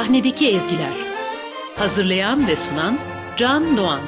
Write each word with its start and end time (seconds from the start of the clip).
Sahnedeki 0.00 0.48
Ezgiler. 0.48 0.92
Hazırlayan 1.76 2.46
ve 2.46 2.56
sunan 2.56 2.98
Can 3.36 3.76
Doğan. 3.76 4.00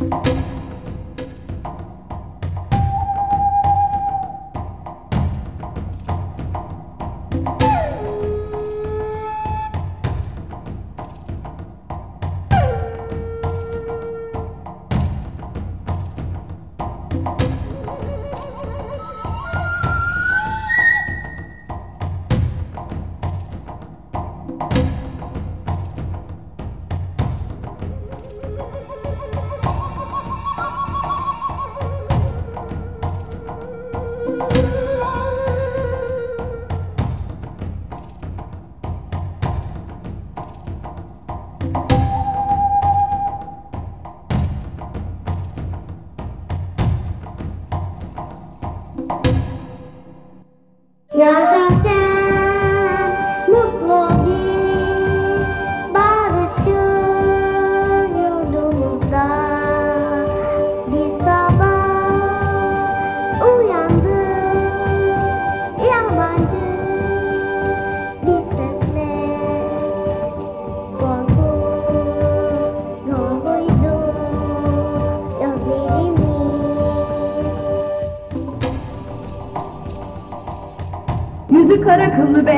Yaşarken 0.00 0.53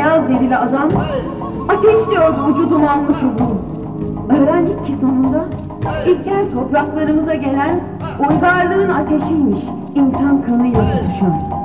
beyaz 0.07 0.29
derili 0.29 0.57
adam 0.57 0.89
ateşliyordu 1.69 2.45
ucu 2.51 2.71
dumanlı 2.71 3.15
çubuğu. 3.21 3.57
Öğrendik 4.29 4.85
ki 4.85 4.93
sonunda 5.01 5.45
ilkel 6.07 6.51
topraklarımıza 6.51 7.35
gelen 7.35 7.81
uygarlığın 8.19 8.89
ateşiymiş 8.89 9.61
insan 9.95 10.43
kanıyla 10.43 10.81
tutuşan. 10.81 11.56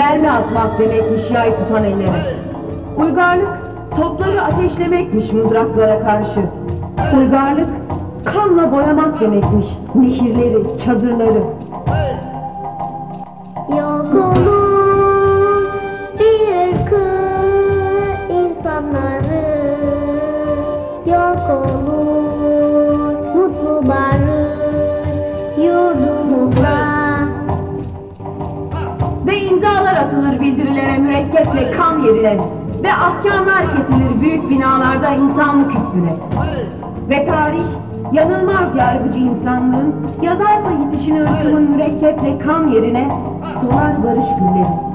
Mermi 0.00 0.30
atmak 0.30 0.78
demekmiş 0.78 1.30
yay 1.30 1.56
tutan 1.56 1.84
ellere. 1.84 2.36
Uygarlık 2.96 3.60
topları 3.96 4.42
ateşlemekmiş 4.42 5.32
mızraklara 5.32 6.00
karşı. 6.00 6.40
Uygarlık 7.18 7.68
kanla 8.24 8.72
boyamak 8.72 9.20
demekmiş 9.20 9.66
nehirleri, 9.94 10.78
çadırları. 10.84 11.42
yok 13.78 14.14
olur 14.14 14.59
mürekkeple 31.40 31.70
kan 31.70 31.98
yerine 31.98 32.38
Ve 32.82 32.92
ahkamlar 32.92 33.62
kesilir 33.62 34.20
büyük 34.20 34.50
binalarda 34.50 35.08
insanlık 35.08 35.70
üstüne. 35.70 36.12
Ve 37.10 37.24
tarih 37.24 37.66
yanılmaz 38.12 38.76
yargıcı 38.78 39.18
insanlığın 39.18 39.94
Yazarsa 40.22 40.70
yitişini 40.84 41.22
ırkımın 41.22 41.62
mürekkeple 41.62 42.38
kan 42.38 42.68
yerine 42.68 43.12
Solar 43.60 44.02
barış 44.04 44.26
gülleri 44.38 44.90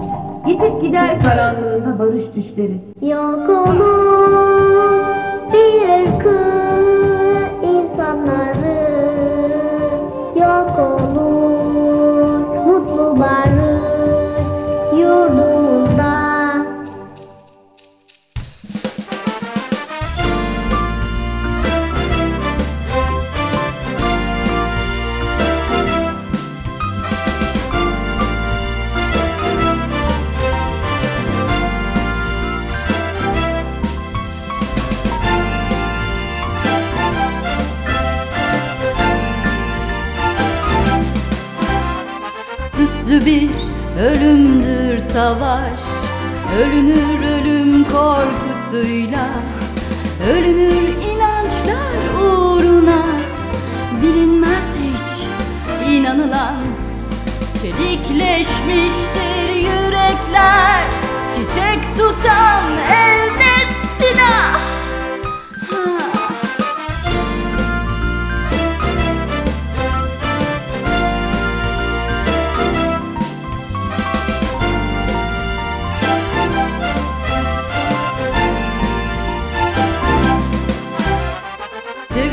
Yitip 0.47 0.81
gider 0.81 1.21
karanlığında 1.21 1.99
barış 1.99 2.35
düşleri. 2.35 2.81
Yok 3.01 3.49
olur 3.49 4.54
Süslü 43.15 43.25
bir 43.25 43.49
ölümdür 44.01 44.97
savaş. 44.97 45.81
Ölünür 46.59 47.19
ölüm 47.19 47.83
korkusuyla. 47.83 49.29
Ölünür 50.31 50.87
inançlar 51.11 52.21
uğruna. 52.21 53.05
Bilinmez 54.01 54.65
hiç 54.83 55.27
inanılan. 55.89 56.57
Çelikleşmiştir 57.61 59.49
yürekler. 59.55 60.83
Çiçek 61.31 61.97
tutan 61.97 62.63
elde 62.77 63.55
silah 63.99 64.74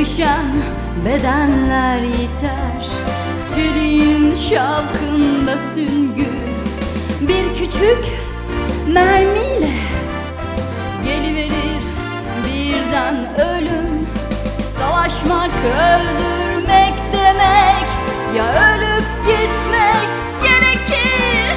Sevişen 0.02 0.62
bedenler 1.04 2.00
yeter. 2.02 2.86
Çeliğin 3.54 4.34
şavkında 4.34 5.58
süngü 5.74 6.28
Bir 7.20 7.54
küçük 7.54 8.04
mermiyle 8.88 9.70
Geliverir. 11.04 11.82
Birden 12.46 13.16
ölüm 13.40 14.06
Savaşmak 14.78 15.50
öldürmek 15.64 16.94
demek 17.12 17.88
Ya 18.36 18.74
ölüp 18.74 19.06
gitmek 19.26 20.08
gerekir 20.42 21.56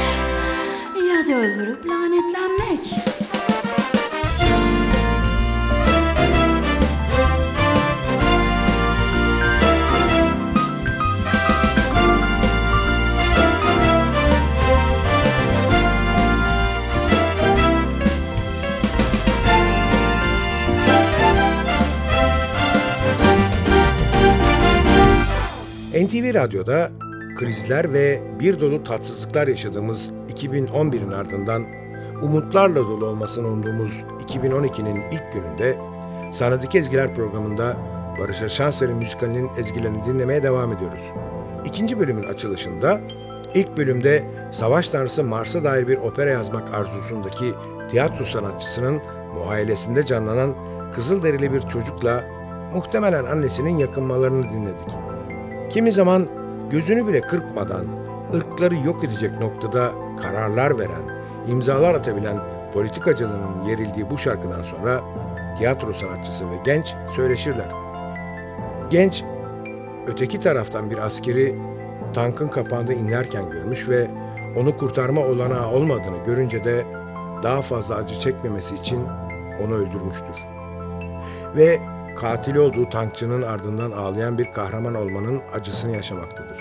Ya 1.09 1.27
da 1.27 1.39
öldürüp 1.39 1.85
lanetlenmek 1.85 2.24
NTV 26.05 26.33
Radyo'da 26.33 26.91
krizler 27.37 27.93
ve 27.93 28.21
bir 28.39 28.59
dolu 28.59 28.83
tatsızlıklar 28.83 29.47
yaşadığımız 29.47 30.11
2011'in 30.35 31.11
ardından 31.11 31.65
umutlarla 32.21 32.79
dolu 32.79 33.05
olmasını 33.05 33.47
umduğumuz 33.47 34.01
2012'nin 34.27 35.01
ilk 35.11 35.33
gününde 35.33 35.77
Sahnedik 36.31 36.75
Ezgiler 36.75 37.15
programında 37.15 37.77
Barış'a 38.19 38.49
Şans 38.49 38.81
Verin 38.81 38.97
müzikalinin 38.97 39.49
ezgilerini 39.57 40.03
dinlemeye 40.03 40.43
devam 40.43 40.73
ediyoruz. 40.73 41.03
İkinci 41.65 41.99
bölümün 41.99 42.23
açılışında 42.23 43.01
ilk 43.53 43.77
bölümde 43.77 44.23
Savaş 44.51 44.89
Tanrısı 44.89 45.23
Mars'a 45.23 45.63
dair 45.63 45.87
bir 45.87 45.97
opera 45.97 46.29
yazmak 46.29 46.73
arzusundaki 46.73 47.53
tiyatro 47.91 48.25
sanatçısının 48.25 49.01
muhayyelesinde 49.35 50.05
canlanan 50.05 50.55
kızılderili 50.95 51.53
bir 51.53 51.61
çocukla 51.61 52.23
muhtemelen 52.73 53.25
annesinin 53.25 53.77
yakınmalarını 53.77 54.43
dinledik. 54.43 55.14
Kimi 55.69 55.91
zaman 55.91 56.27
gözünü 56.69 57.07
bile 57.07 57.21
kırpmadan 57.21 57.85
ırkları 58.35 58.75
yok 58.75 59.03
edecek 59.03 59.39
noktada 59.39 59.91
kararlar 60.21 60.79
veren, 60.79 61.23
imzalar 61.47 61.95
atabilen 61.95 62.37
politikacılığının 62.73 63.63
yerildiği 63.63 64.09
bu 64.09 64.17
şarkıdan 64.17 64.63
sonra 64.63 65.01
tiyatro 65.57 65.93
sanatçısı 65.93 66.51
ve 66.51 66.55
genç 66.65 66.95
söyleşirler. 67.15 67.69
Genç, 68.89 69.23
öteki 70.07 70.39
taraftan 70.39 70.91
bir 70.91 70.97
askeri 70.97 71.55
tankın 72.13 72.47
kapağında 72.47 72.93
inlerken 72.93 73.49
görmüş 73.49 73.89
ve 73.89 74.07
onu 74.57 74.77
kurtarma 74.77 75.21
olanağı 75.21 75.71
olmadığını 75.71 76.25
görünce 76.25 76.63
de 76.63 76.85
daha 77.43 77.61
fazla 77.61 77.95
acı 77.95 78.19
çekmemesi 78.19 78.75
için 78.75 79.03
onu 79.65 79.73
öldürmüştür. 79.73 80.35
Ve 81.55 81.79
katil 82.15 82.55
olduğu 82.55 82.89
tankçının 82.89 83.41
ardından 83.41 83.91
ağlayan 83.91 84.37
bir 84.37 84.51
kahraman 84.53 84.95
olmanın 84.95 85.41
acısını 85.53 85.95
yaşamaktadır. 85.95 86.57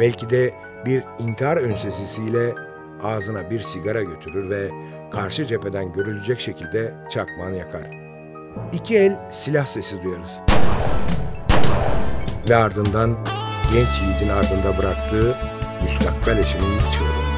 Belki 0.00 0.30
de 0.30 0.54
bir 0.86 1.04
intihar 1.18 1.56
önsesisiyle 1.56 2.54
ağzına 3.02 3.50
bir 3.50 3.60
sigara 3.60 4.02
götürür 4.02 4.50
ve 4.50 4.70
karşı 5.12 5.46
cepheden 5.46 5.92
görülecek 5.92 6.40
şekilde 6.40 6.94
çakmağını 7.10 7.56
yakar. 7.56 7.90
İki 8.72 8.96
el 8.96 9.16
silah 9.30 9.66
sesi 9.66 10.04
duyarız. 10.04 10.40
Ve 12.48 12.56
ardından 12.56 13.16
genç 13.72 14.02
yiğidin 14.02 14.34
ardında 14.34 14.78
bıraktığı 14.78 15.36
müstakbel 15.82 16.38
eşinin 16.38 16.78
çığlığı. 16.78 17.29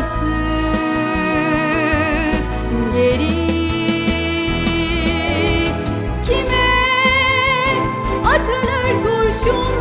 Artık 0.00 0.24
geri. 2.92 3.50
Kime 6.26 6.70
atılır 8.24 9.02
kurşunlar 9.02 9.79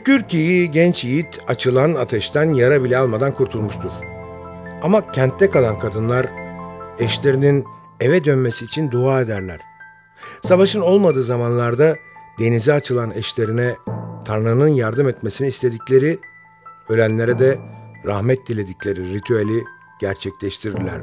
Şükür 0.00 0.22
ki 0.22 0.70
genç 0.70 1.04
yiğit 1.04 1.38
açılan 1.48 1.94
ateşten 1.94 2.52
yara 2.52 2.84
bile 2.84 2.98
almadan 2.98 3.34
kurtulmuştur. 3.34 3.90
Ama 4.82 5.12
kentte 5.12 5.50
kalan 5.50 5.78
kadınlar 5.78 6.26
eşlerinin 6.98 7.64
eve 8.00 8.24
dönmesi 8.24 8.64
için 8.64 8.90
dua 8.90 9.20
ederler. 9.20 9.60
Savaşın 10.42 10.80
olmadığı 10.80 11.24
zamanlarda 11.24 11.96
denize 12.38 12.72
açılan 12.72 13.10
eşlerine 13.10 13.76
Tanrı'nın 14.24 14.68
yardım 14.68 15.08
etmesini 15.08 15.48
istedikleri, 15.48 16.18
ölenlere 16.88 17.38
de 17.38 17.58
rahmet 18.06 18.48
diledikleri 18.48 19.12
ritüeli 19.12 19.64
gerçekleştirirler. 20.00 21.00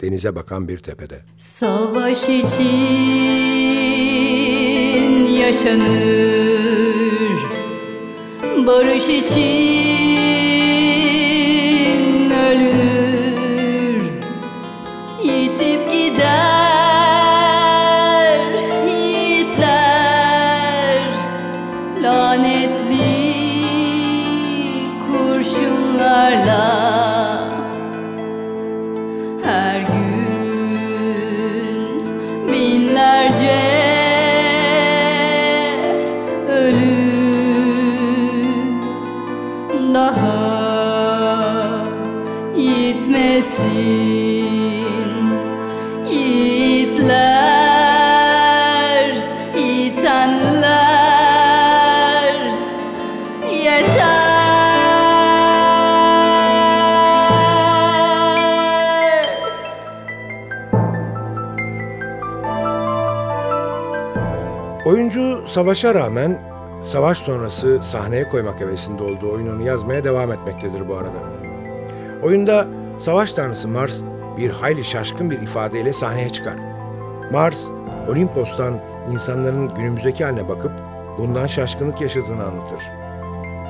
Denize 0.00 0.34
bakan 0.34 0.68
bir 0.68 0.78
tepede. 0.78 1.20
Savaş 1.36 2.28
için 2.28 2.76
yaşanır 5.26 6.47
Barış 8.68 9.08
için 9.08 9.87
savaşa 65.58 65.94
rağmen 65.94 66.38
savaş 66.82 67.18
sonrası 67.18 67.78
sahneye 67.82 68.28
koymak 68.28 68.60
hevesinde 68.60 69.02
olduğu 69.02 69.32
oyununu 69.32 69.62
yazmaya 69.62 70.04
devam 70.04 70.32
etmektedir 70.32 70.88
bu 70.88 70.94
arada. 70.94 71.18
Oyunda 72.22 72.66
savaş 72.98 73.32
tanrısı 73.32 73.68
Mars 73.68 74.00
bir 74.36 74.50
hayli 74.50 74.84
şaşkın 74.84 75.30
bir 75.30 75.40
ifadeyle 75.40 75.92
sahneye 75.92 76.28
çıkar. 76.28 76.54
Mars, 77.32 77.68
Olimpos'tan 78.08 78.80
insanların 79.12 79.74
günümüzdeki 79.74 80.24
haline 80.24 80.48
bakıp 80.48 80.72
bundan 81.18 81.46
şaşkınlık 81.46 82.00
yaşadığını 82.00 82.44
anlatır. 82.44 82.82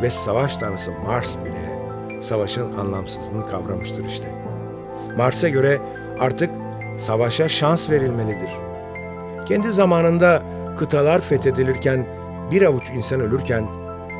Ve 0.02 0.11
savaş 0.11 0.57
tanrısı 0.57 0.92
Mars 0.92 1.37
bile 1.37 1.78
savaşın 2.23 2.78
anlamsızlığını 2.78 3.49
kavramıştır 3.49 4.04
işte. 4.04 4.35
Marx'a 5.16 5.49
göre 5.49 5.78
artık 6.21 6.50
savaşa 6.99 7.49
şans 7.49 7.90
verilmelidir. 7.90 8.50
Kendi 9.47 9.73
zamanında 9.73 10.42
kıtalar 10.78 11.20
fethedilirken 11.20 12.06
bir 12.50 12.62
avuç 12.62 12.90
insan 12.90 13.20
ölürken 13.20 13.66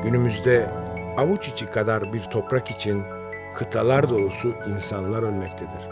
günümüzde 0.05 0.71
avuç 1.17 1.49
içi 1.49 1.67
kadar 1.67 2.13
bir 2.13 2.23
toprak 2.23 2.71
için 2.71 3.03
kıtalar 3.55 4.11
dolusu 4.11 4.55
insanlar 4.75 5.23
ölmektedir. 5.23 5.89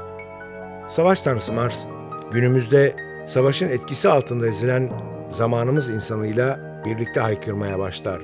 Savaş 0.89 1.21
tanrısı 1.21 1.53
Mars, 1.53 1.85
günümüzde 2.33 2.97
savaşın 3.27 3.69
etkisi 3.69 4.09
altında 4.09 4.47
ezilen 4.47 4.91
zamanımız 5.29 5.91
insanıyla 5.91 6.61
birlikte 6.85 7.21
haykırmaya 7.21 7.79
başlar. 7.79 8.21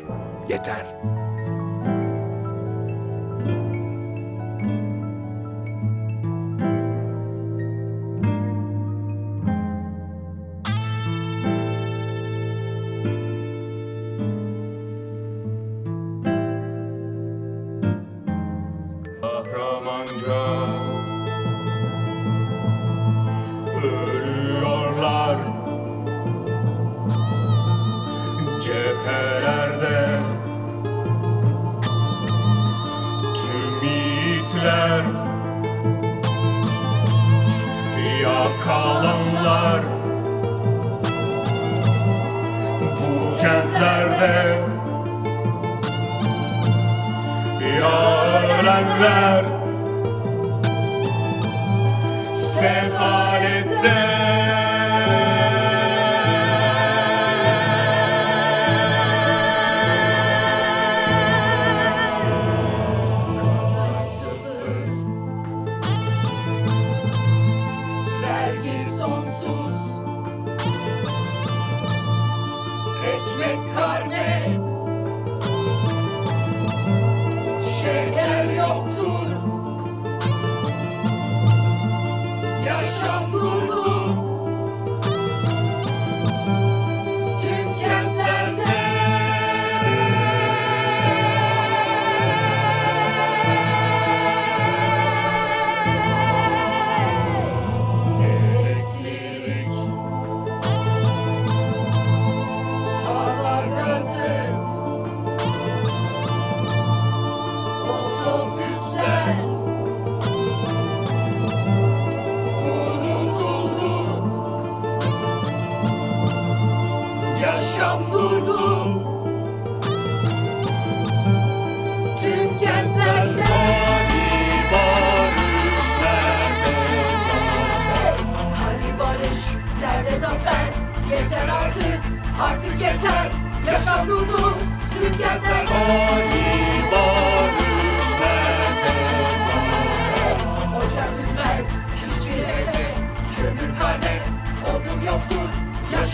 Yeter! 0.49 1.21
sefaletten. 52.62 54.21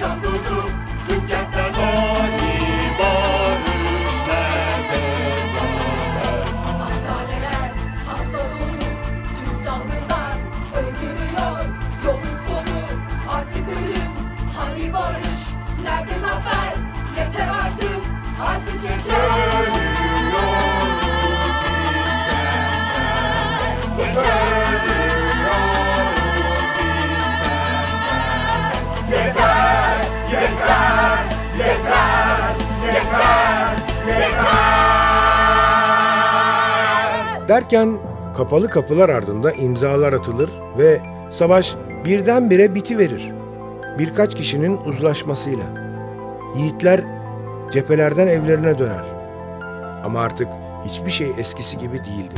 Yaşa 0.00 0.57
Derken 37.48 37.98
kapalı 38.36 38.70
kapılar 38.70 39.08
ardında 39.08 39.52
imzalar 39.52 40.12
atılır 40.12 40.50
ve 40.78 41.00
savaş 41.30 41.74
birdenbire 42.04 42.74
bitiverir. 42.74 43.32
Birkaç 43.98 44.34
kişinin 44.34 44.76
uzlaşmasıyla. 44.76 45.64
Yiğitler 46.56 47.00
cephelerden 47.72 48.26
evlerine 48.26 48.78
döner. 48.78 49.04
Ama 50.04 50.20
artık 50.20 50.48
hiçbir 50.84 51.10
şey 51.10 51.30
eskisi 51.38 51.78
gibi 51.78 52.04
değildi. 52.04 52.34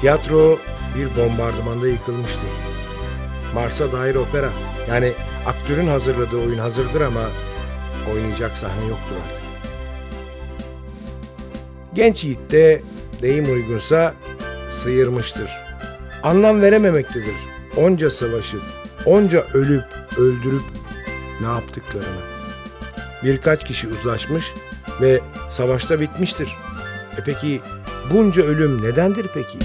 Tiyatro 0.00 0.58
bir 0.96 1.16
bombardımanda 1.16 1.88
yıkılmıştır. 1.88 2.50
Mars'a 3.54 3.92
dair 3.92 4.14
opera. 4.14 4.50
Yani 4.88 5.12
aktörün 5.46 5.86
hazırladığı 5.86 6.36
oyun 6.36 6.58
hazırdır 6.58 7.00
ama 7.00 7.30
oynayacak 8.14 8.56
sahne 8.56 8.86
yoktur 8.88 9.16
artık. 9.30 9.44
Genç 11.94 12.24
yiğit 12.24 12.50
de 12.50 12.82
deyim 13.22 13.52
uygunsa 13.52 14.14
sıyırmıştır. 14.70 15.50
Anlam 16.22 16.62
verememektedir. 16.62 17.34
Onca 17.76 18.10
savaşı, 18.10 18.56
onca 19.06 19.44
ölüp 19.54 19.84
öldürüp 20.18 20.62
ne 21.40 21.46
yaptıklarını. 21.46 22.20
Birkaç 23.24 23.64
kişi 23.64 23.88
uzlaşmış 23.88 24.52
ve 25.00 25.20
savaşta 25.48 26.00
bitmiştir. 26.00 26.56
E 27.18 27.20
peki 27.24 27.60
bunca 28.10 28.42
ölüm 28.42 28.82
nedendir 28.82 29.26
peki? 29.34 29.58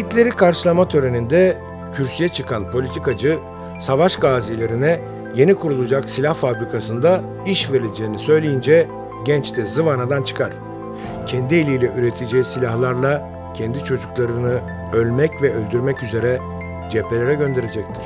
Yiğitleri 0.00 0.30
karşılama 0.30 0.88
töreninde 0.88 1.58
kürsüye 1.94 2.28
çıkan 2.28 2.70
politikacı 2.70 3.38
savaş 3.80 4.16
gazilerine 4.16 5.00
yeni 5.34 5.54
kurulacak 5.54 6.10
silah 6.10 6.34
fabrikasında 6.34 7.20
iş 7.46 7.72
verileceğini 7.72 8.18
söyleyince 8.18 8.88
genç 9.24 9.56
de 9.56 9.66
zıvanadan 9.66 10.22
çıkar. 10.22 10.52
Kendi 11.26 11.54
eliyle 11.54 11.92
üreteceği 11.98 12.44
silahlarla 12.44 13.28
kendi 13.54 13.84
çocuklarını 13.84 14.60
ölmek 14.92 15.42
ve 15.42 15.54
öldürmek 15.54 16.02
üzere 16.02 16.40
cephelere 16.90 17.34
gönderecektir. 17.34 18.04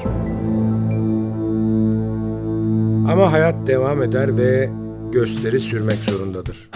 Ama 3.12 3.33
hayat 3.33 3.66
devam 3.66 4.02
eder 4.02 4.37
ve 4.37 4.70
gösteri 5.12 5.61
sürmek 5.61 5.96
zorundadır. 5.96 6.70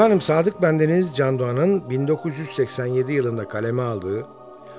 Efendim 0.00 0.20
Sadık 0.20 0.62
Bendeniz 0.62 1.16
Can 1.16 1.38
Doğan'ın 1.38 1.90
1987 1.90 3.12
yılında 3.12 3.48
kaleme 3.48 3.82
aldığı, 3.82 4.26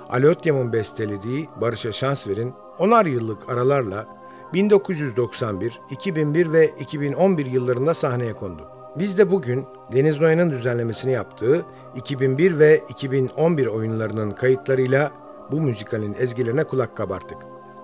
Ali 0.10 0.28
Ötyam'ın 0.28 0.74
bestelediği 0.74 1.50
Barış'a 1.62 1.92
Şans 1.92 2.28
Verin, 2.28 2.54
onar 2.80 3.06
yıllık 3.06 3.50
aralarla 3.50 4.08
1991, 4.54 5.82
2001 5.90 6.52
ve 6.52 6.68
2011 6.80 7.46
yıllarında 7.46 7.94
sahneye 7.94 8.34
kondu. 8.34 8.68
Biz 8.96 9.18
de 9.18 9.32
bugün 9.32 9.66
Deniz 9.92 10.22
Noyan'ın 10.22 10.52
düzenlemesini 10.52 11.12
yaptığı 11.12 11.66
2001 11.96 12.60
ve 12.60 12.84
2011 12.90 13.68
oyunlarının 13.68 14.32
kayıtlarıyla 14.32 15.12
bu 15.52 15.62
müzikalin 15.62 16.16
ezgilerine 16.20 16.64
kulak 16.64 16.98
kabarttık. 16.98 17.38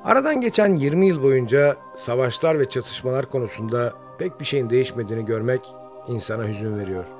Aradan 0.03 0.41
geçen 0.41 0.73
20 0.73 1.07
yıl 1.07 1.23
boyunca 1.23 1.75
savaşlar 1.95 2.59
ve 2.59 2.69
çatışmalar 2.69 3.29
konusunda 3.29 3.93
pek 4.19 4.39
bir 4.39 4.45
şeyin 4.45 4.69
değişmediğini 4.69 5.25
görmek 5.25 5.61
insana 6.07 6.47
hüzün 6.47 6.79
veriyor. 6.79 7.16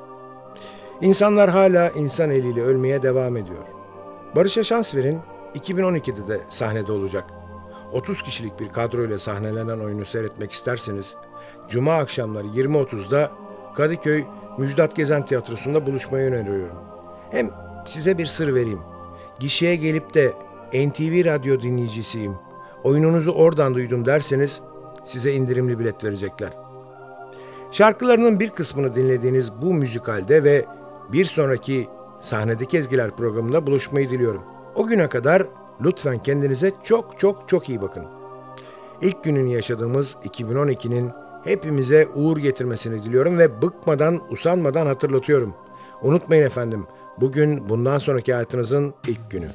İnsanlar 1.02 1.50
hala 1.50 1.90
insan 1.90 2.30
eliyle 2.30 2.62
ölmeye 2.62 3.02
devam 3.04 3.38
ediyor. 3.38 3.64
Barış'a 4.36 4.64
şans 4.64 4.96
verin 4.96 5.20
2012'de 5.56 6.28
de 6.28 6.42
sahnede 6.50 6.92
olacak. 6.92 7.24
30 7.94 8.22
kişilik 8.22 8.60
bir 8.60 8.70
kadroyla 8.70 9.20
sahnelenen 9.20 9.80
oyunu 9.80 10.06
seyretmek 10.06 10.52
isterseniz 10.52 11.16
Cuma 11.70 11.94
akşamları 11.94 12.48
20.30'da 12.48 13.32
Kadıköy 13.76 14.24
Müjdat 14.58 14.96
Gezen 14.96 15.24
Tiyatrosu'nda 15.24 15.86
buluşmayı 15.86 16.28
öneriyorum. 16.28 16.78
Hem 17.32 17.50
size 17.86 18.18
bir 18.18 18.26
sır 18.26 18.56
vereyim. 18.56 18.82
Gişeye 19.40 19.76
gelip 19.76 20.14
de 20.14 20.34
NTV 20.74 21.26
Radyo 21.26 21.62
dinleyicisiyim, 21.62 22.36
oyununuzu 22.84 23.32
oradan 23.32 23.76
duydum 23.76 24.06
derseniz 24.06 24.62
size 25.04 25.34
indirimli 25.34 25.80
bilet 25.80 26.04
verecekler. 26.04 26.50
Şarkılarının 27.72 28.40
bir 28.40 28.50
kısmını 28.50 28.94
dinlediğiniz 28.94 29.62
bu 29.62 29.74
müzikalde 29.74 30.44
ve 30.44 30.66
bir 31.12 31.26
sonraki 31.26 31.88
Sahnedeki 32.22 32.78
Ezgiler 32.78 33.12
programında 33.12 33.68
buluşmayı 33.68 34.10
diliyorum. 34.10 34.44
O 34.76 34.88
güne 34.88 35.08
kadar 35.08 35.48
lütfen 35.82 36.20
kendinize 36.20 36.72
çok 36.84 37.20
çok 37.20 37.50
çok 37.50 37.70
iyi 37.70 37.82
bakın. 37.82 38.06
İlk 39.02 39.24
gününü 39.24 39.50
yaşadığımız 39.50 40.16
2012'nin 40.26 41.12
hepimize 41.44 42.08
uğur 42.16 42.38
getirmesini 42.38 43.04
diliyorum 43.04 43.38
ve 43.38 43.62
bıkmadan, 43.62 44.22
usanmadan 44.30 44.86
hatırlatıyorum. 44.86 45.54
Unutmayın 46.02 46.46
efendim, 46.46 46.88
bugün 47.22 47.70
bundan 47.70 47.98
sonraki 47.98 48.34
hayatınızın 48.34 48.94
ilk 49.08 49.32
günü. 49.32 49.48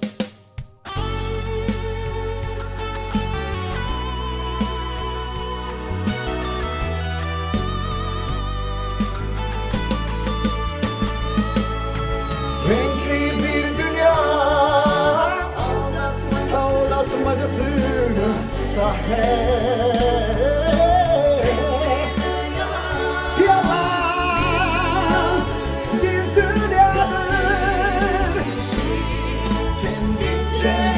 Christian. 30.63 30.92